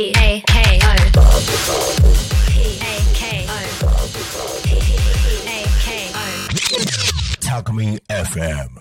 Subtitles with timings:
[0.00, 0.40] P A K O
[2.48, 3.52] P A K O
[4.64, 4.72] P
[5.44, 6.24] A K O
[7.42, 8.80] Talkme FM.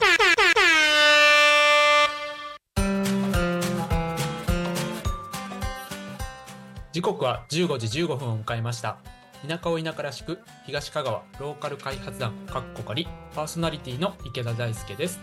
[6.93, 8.99] 時刻は15時15分を迎えました
[9.45, 15.19] 田舎を田舎らしく東香川ローカル開発団かっこかりパーソナリティの池田大輔です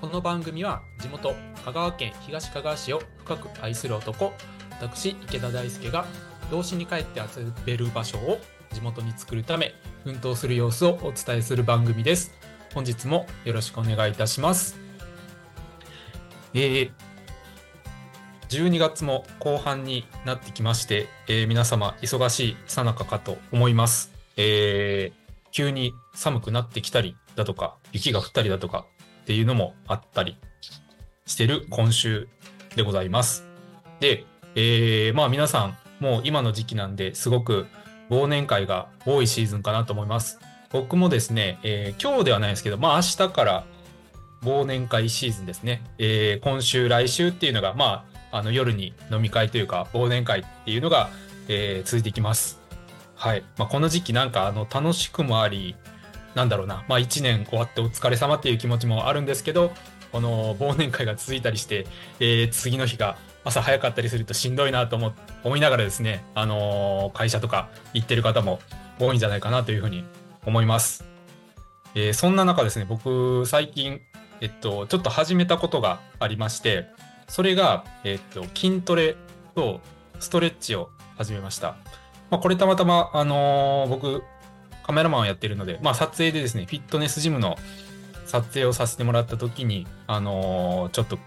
[0.00, 1.34] この番組は地元
[1.64, 4.32] 香川県東香川市を深く愛する男
[4.82, 6.04] 私池田大輔が
[6.50, 8.38] 童心に帰って遊べる場所を
[8.72, 12.32] 地元に作るため奮闘する様子をお伝えする番組です。
[12.74, 14.76] 本日もよろしくお願いいたします。
[16.54, 16.90] えー
[18.48, 25.22] 12月も後半になってきまして、えー皆様忙しいさなかかと思います、えー
[25.52, 28.86] 急に寒くなってきたりだとか、雪が降ったりだとか
[29.22, 30.36] っていうのもあったり
[31.24, 32.26] してる今週
[32.74, 33.44] でございます。
[34.00, 34.24] で、
[34.54, 37.66] えーまあ皆さんもう今の時期なんですごく
[38.10, 40.38] 忘年会が多いシーズンかなと思います。
[40.70, 43.64] 僕もですね、えー今日ではないですけど、まあ明日から
[44.42, 45.82] 忘年会シーズンですね。
[45.98, 51.10] えー今週、来週っていうのが、まあ、あの夜に飲み会というか、忘年会っていうのが、
[51.48, 52.60] えー続いていきます。
[53.14, 53.44] はい。
[53.56, 55.76] まあ、この時期なんか、あの、楽しくもあり、
[56.34, 59.70] なんだろうな、まあ、1年終わってお疲れ様っていう気持ちもあるんですけど、
[60.10, 61.86] この忘年会が続いたりして、
[62.18, 65.12] えー次の日が朝早かったりするとしんどいなと思
[65.44, 68.60] 思いながらですね、あのー会社とか行ってる方も
[68.98, 70.04] 多いんじゃないかなというふうに
[70.46, 71.04] 思います。
[71.94, 74.00] えーそんな中ですね、僕、最近、
[74.40, 76.86] えっと、ちょっと始めたことがありまして、
[77.28, 79.16] それが、えっと、筋トレ
[79.54, 79.80] と
[80.20, 81.76] ストレッチを始めました。
[82.30, 84.22] まあ、これたまたま、あのー僕、
[84.84, 87.56] カメラマンをやってるので、まあ、撮影でですね、フィットネスジムの
[88.26, 91.18] 撮影をさせてもらった時に、あのーちょっと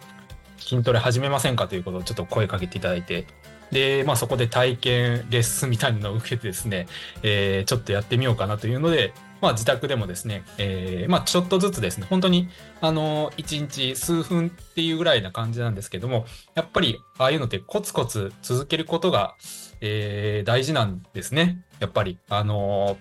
[0.65, 3.27] 筋トレ始めませんかということをちょっと声かけていただいて、
[3.71, 6.87] で、まあ、そこで体験レッスンみたいなのを受けてですね、
[7.23, 12.49] えーちょっとやってみようかなというので、まあ、自宅でもですね、えーまあ、ちょっとずつですね、本当に、
[12.81, 16.25] あの、1日数分っていうぐらいな感じなんですけども、
[16.55, 19.35] やっぱり、ああいうのってコツコツ続けることが、
[19.81, 21.63] えー大事なんですね。
[21.79, 22.97] やっぱり、あの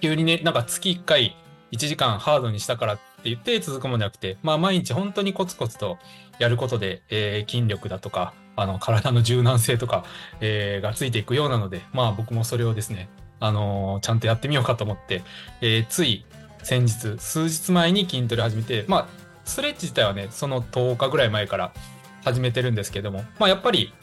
[0.00, 1.36] 急にね、なんか月1回
[1.72, 5.98] 1時間ハードにしたからって言って続くものじゃなくて、まあ毎日本当にコツコツと
[6.38, 10.04] やることで、えー筋力だとか、あの、体の柔軟性とか、
[10.40, 13.08] えーがついていくようなので、まあ僕もそれをですね、
[13.40, 15.22] あのーちゃんとやってみようかと思って、
[15.60, 16.24] えーつい
[16.62, 19.08] 先日、数日前に筋トレ始めて、まあ、
[19.44, 21.72] ストレッチ自体はね、その10日ぐらい前から
[22.24, 23.94] 始めてるんですけども、まあやっぱり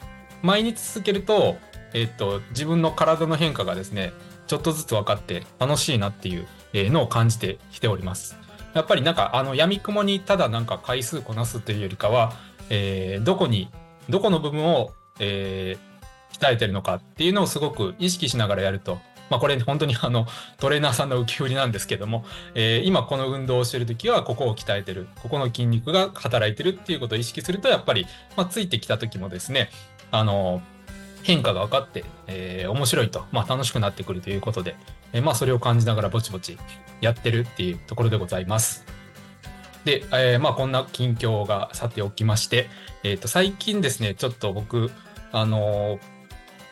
[0.42, 1.56] 毎日続けると、
[1.92, 4.12] えっと、自分の体の変化がですね、
[4.46, 6.46] ちょっとずつ分かって楽しいなっていう
[6.90, 8.36] のを感じてきております。
[8.74, 12.32] やっぱりなんかあの闇雲にただなんか回数こなすというよりかは、
[12.70, 13.70] えーどこに、
[14.08, 15.94] どこの部分を、えー
[16.36, 18.98] 鍛えてるのかっていうのをすごく意識しながらやると、
[19.30, 20.26] まあこれ本当にあの
[20.58, 22.24] トレーナーさんの受け売りなんですけども、
[22.56, 28.06] えー今この運動をしてる時はここを鍛えてる、ここの筋肉が働いてるっていうことを意識するとやっぱり、
[28.36, 29.70] まあ、ついてきた時もですね、
[30.10, 30.60] あの
[31.22, 34.74] 変化が分かって、えー面白いと、まあ、楽しくなってくるということで、
[35.14, 36.58] えまあ、それを感じながらぼちぼち
[37.00, 38.84] やってるっていうところでございます。
[39.84, 42.68] で、えーまあ、こんな近況がさておきまして、
[43.04, 44.90] えっ、と、最近ですね、ちょっと僕、
[45.30, 45.98] あの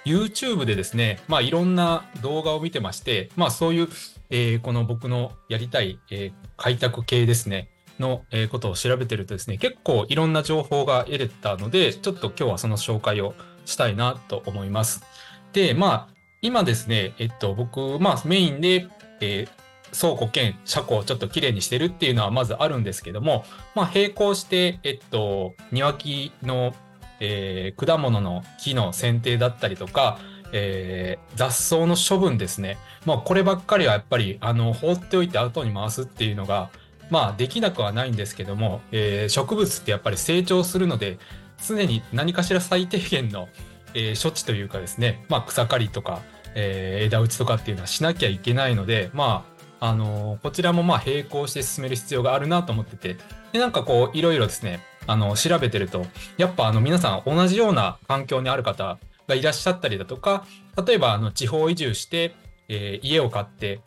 [0.04, 3.88] YouTube でですね、まあ、いろんな動画を見てまして、まあ、そういう、
[4.30, 7.68] えーこの僕のやりたい、え開拓系ですね、
[8.00, 13.34] の、えことを調べてるとですね、結構いろんな情報が得れたので、ちょっと今日はその紹介を
[13.66, 15.04] したいなと思います。
[15.52, 16.11] で、まあ、
[16.42, 18.88] 今ですね、えっと、僕、まあ、メインで、
[19.20, 19.62] えー
[19.94, 23.44] 倉庫兼車庫をちょっときれいにしてるっていうのはまずあるんですけども、
[23.74, 26.74] まあ、並行して、えっと、庭木の、
[27.20, 30.18] えー果物の木の剪定だったりとか、
[30.54, 32.78] えー雑草の処分ですね。
[33.04, 36.70] まあ、こればっかりはやっぱり、あの、放っておいて後に回すっていうのが、
[37.10, 41.18] まあ、できなくはないんですけども、えー植物ってやっぱり成長するので、
[41.66, 43.50] 常に何かしら最低限の、
[43.94, 46.20] えー処置というかですね、まあ、草刈りとか、
[46.54, 49.44] えー枝打ちとかっていうのはしなきゃいけないので、ま
[49.80, 53.16] あ、あのーこちらもまあ並行して進める必要があるなと思ってて、
[53.52, 56.06] で、なんかこう、いろいろですね、あの、調べてると、
[56.36, 58.98] やっぱあの、皆さん同じような環境にある方
[59.28, 60.44] がいらっしゃったりだとか、
[60.86, 62.34] 例えばあの、地方移住して、
[62.68, 63.80] えー家を買って、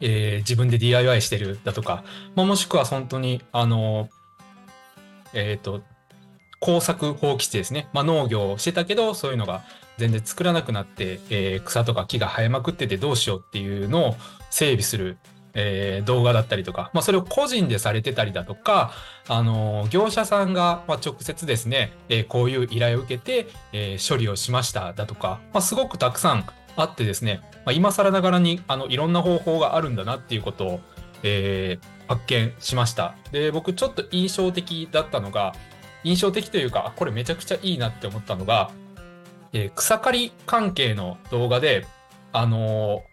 [0.00, 2.04] えー自分で DIY してるだとか、
[2.34, 4.08] まあ、もしくは本当に、あの
[5.32, 5.82] えっ、と、
[6.60, 7.88] 工作放棄地ですね。
[7.92, 9.62] まあ、農業をしてたけど、そういうのが
[9.96, 14.16] 全然作らなくなって、えー草とか木が生えまくっててどうしようっていうのを
[14.50, 15.18] 整備する
[15.54, 18.92] えー動画だったりとか、まあ、それを個人でされてたりだとか、
[19.28, 26.46] あのー業者さんが、まあ、直接ですね、えーこういう依頼を受けて、えー処理をしましただとか、まあ、すごくたくさん
[26.76, 30.80] あってですね、まあ、今更ながらにあのいろんな方法があるんだなっていうことを、
[31.22, 33.14] えー発見しました。
[33.30, 35.54] で、僕ちょっと印象的だったのが、
[36.04, 38.70] 印象的というか、これめちゃくちゃいいなって思ったのが、
[39.52, 41.86] えー草刈り関係の動画で、
[42.32, 43.10] あのー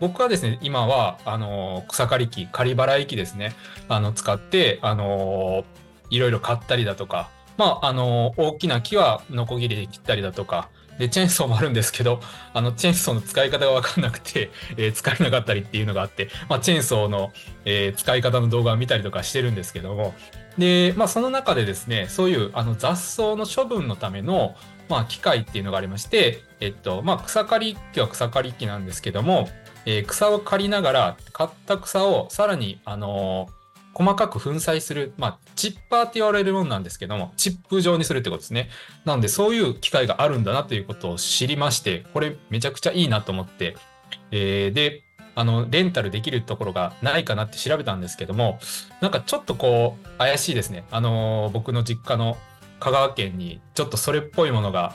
[0.00, 3.54] 僕はですね、今は、あのー草刈り機、刈り払い機ですね、
[3.88, 5.64] あの、使って、あの
[6.10, 10.68] いろいろ買ったりだとか、まあ、あの大きな木はノコギリで切ったりだとか、
[10.98, 12.20] で、チェーンソーもあるんですけど、
[12.52, 17.32] あの、チェーンソーの使い方がわかんなくて、 えー使えなかったりっていうのがあって、まあ、チェーンソーの、
[17.64, 20.14] えー使い方の動画を見たりとかしてるんですけども、
[20.58, 24.54] で、まあ、その中でですね、そういうあの雑草の処分のための、
[24.88, 29.48] まあ、機械っていうのがありまして、えっと、まあ、草刈り機は草刈り機なんですけども、
[29.86, 33.61] えー草を刈りながら、刈った草をさらに、あのー
[33.94, 38.70] 細かく粉砕する、まあ、チッパーって言われるものなんですけども、チップ状にするってことですね。
[39.04, 43.76] なので、そういう機械があるんだなということを知りまして、これめちゃくちゃいいなと思って、
[44.30, 45.02] えーで、
[45.34, 48.58] あの、レンタルできるところがないかなって調べたんですけども、
[49.00, 50.84] なんかちょっとこう、怪しいですね。
[50.90, 52.36] あのー僕の実家の
[52.80, 54.94] 香川県に、ちょっとそれっぽいものが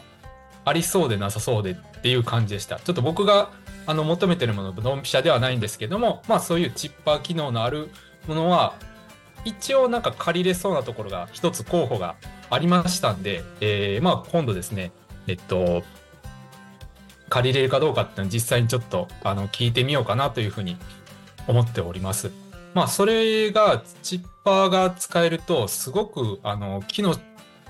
[0.65, 2.79] ありそうでなさそうでっていう感じでした。
[2.79, 3.51] ちょっと僕が
[3.85, 7.89] あの求めてるもの、ドンピシャではないんですけども、まあそういうチッパー機能のある
[8.27, 8.75] ものは、
[9.45, 12.15] 一応なんか借りれそうなところが一つ候補が
[12.49, 14.91] ありましたんで、えーまあ今度ですね、
[15.27, 15.83] えっと、
[17.29, 20.77] 借りれるかどうかっていうのを実際にちょっとあの聞いてみようかなというふうに
[21.47, 22.31] 思っております。
[22.73, 27.15] まあそれがチッパーが使えるとすごくあの木の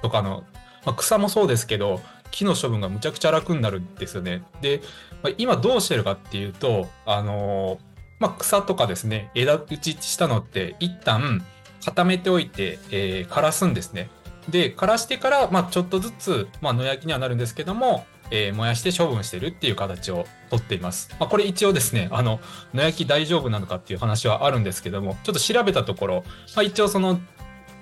[0.01, 0.43] とかの、
[0.85, 2.01] まあ、草もそうですけど
[2.31, 4.43] 木の処分がむちゃくちゃ楽になるんですよね。
[4.61, 4.81] で、
[5.23, 7.79] まあ今どうしてるかっていうとあの
[8.19, 11.43] まあ、草とかですね枝打ちしたのって一旦
[11.83, 14.09] 固めておいて、えー枯らすんですね。
[14.49, 21.15] で枯らしてから、まあ、ちょっとずつ、まあ、野焼きにはなるんですけども、えー燃やして処分してるっていう形をとっています。
[21.19, 22.39] まあ、これ一応ですねあの
[22.73, 26.23] 野焼き大丈夫なのかっていう話はあるんですけどもちょっと調べたところ、
[26.55, 27.19] まあ、一応その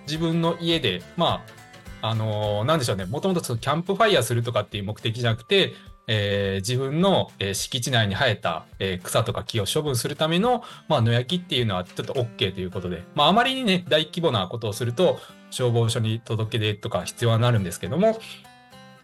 [0.06, 1.44] 自分の家でま
[2.02, 5.74] ああのーなんでしょうねもともとそのキャンプファイヤーするとかっていう目的じゃなくて
[6.08, 15.20] えー自分の、えー敷地内に生えた、えー草とか木を処分するための、まあ、野焼きっていうのはちょっと OK ということで、まあ、あまりにね、大規模なことをすると、
[15.52, 18.20] 消防署に届け出とか必要になるんですけども、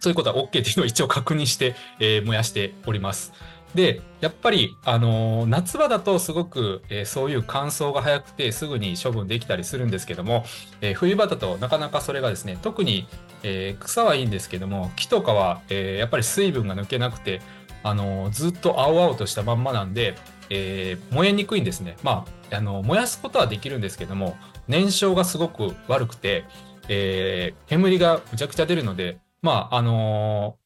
[0.00, 3.32] そういうことは OK っていうのを一応確認して、え燃やしております。
[3.74, 10.44] で、やっぱり、あのー夏場だとすごく、えーそういう乾燥が早くてすぐに処分できたりするんですけども、
[10.80, 13.06] えー冬場だとなかなかそれがですね、特に、
[13.42, 17.40] えー草はいいんですけども、木とかは、えーやっぱり水分が抜けなくて、
[17.82, 20.16] あのずっと青々としたまんまなんで、
[20.50, 21.96] えー燃えにくいんですね。
[22.02, 24.36] まあ、あの燃やすことはできるんですけども、
[24.68, 26.44] 燃焼がすごく悪くて、
[26.88, 30.56] えー煙がむちゃくちゃ出るので、まあ、あの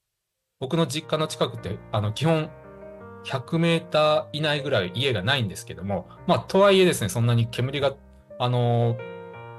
[0.58, 2.50] 僕の実家の近くって、あの、基本、
[3.26, 7.94] 100メーター以内ぐらい家がないんですけども、まあ、とはいえですね、そんなに煙が、
[8.38, 8.96] あの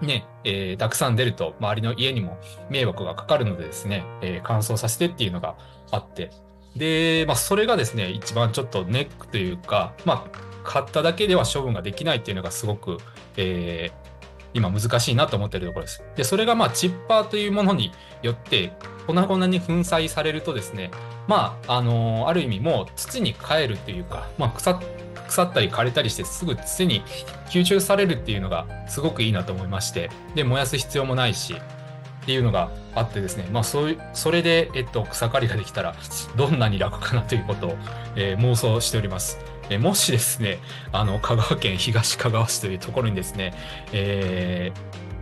[0.01, 2.37] ーね、えーたくさん出ると、周りの家にも
[2.69, 5.55] 迷惑がかかるのでですね、えー乾燥させてっていうのが
[5.91, 6.31] あって、
[6.75, 12.97] で、まあ、それがですね、一番ちょっとネックというか、まあ、買っただけでは処分ができないっていうのがすごく、
[13.35, 14.07] えー
[14.57, 16.03] 今難しいなと思っているところです。
[16.15, 18.71] で、それがまあチッパーというものによって
[19.05, 20.91] 粉々に粉砕されるとですね、
[21.27, 24.79] まあ、あのーある意味もう土に帰るというか、まあ、腐
[25.27, 27.03] 腐ったり枯れたりしてすぐ土に
[27.49, 35.95] 吸収されるっていうのがすごくいいなと思いまして、で、燃やす必要もないし、っていうのがあってですね、まあそういう、それで、えっと、草刈りができたら、
[36.35, 37.77] どんなに楽かなということを、
[38.15, 39.37] えー妄想しております。
[39.69, 40.59] えもしですね、
[40.91, 43.53] あの、香川県東香川市というところにですね、
[43.91, 44.71] え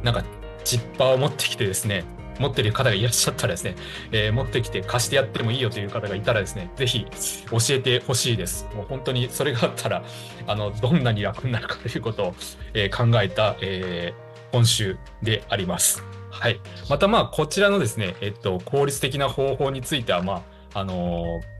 [0.01, 0.23] ーなんか、
[0.63, 2.03] チッパーを持ってきてですね、
[2.39, 3.75] 持ってる方がいらっしゃったらですね、
[4.11, 7.05] えー持ってきて貸してやってもいいよという方がいたらですね、ぜひ
[7.49, 8.67] 教えてほしいです。
[8.75, 10.03] もう本当にそれがあったら、
[10.47, 12.35] あの、どんなに楽になるかということを、
[12.73, 16.01] えー考えた、えー今週であります。
[16.31, 16.61] はい。
[16.89, 21.54] またまあ、こちらのですね、えっと、効率的な方法については、まあ、あのー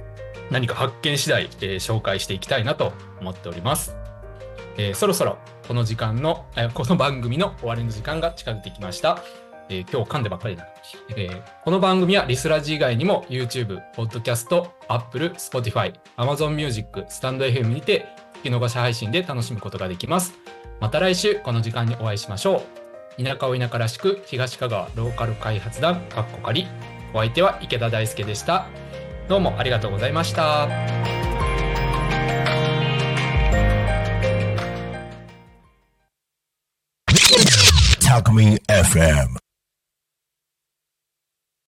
[0.51, 3.95] 何か発見次第、えー紹介していきたいなと思っております。
[4.77, 5.37] えーそろそろ
[5.67, 9.21] この時間の、えーこの番組の終わりの時間が近づいてきました。
[9.69, 10.65] えー今日噛んでばっかりな、
[11.17, 18.05] えーこの番組はリスラジ以外にも YouTube、Podcast、Apple、Spotify、Amazon Music、スタンド FM にて
[18.43, 20.33] 聞き逃し配信で楽しむことができます。
[20.79, 22.63] また来週この時間にお会いしましょ
[23.19, 23.23] う。
[23.23, 26.67] 田舎を田舎らしく東香川ローカル開発団かっこかり
[27.13, 28.67] お相手は池田大輔でした。
[29.27, 30.67] どうもありがとうございました。
[38.01, 39.44] Talk Me FM.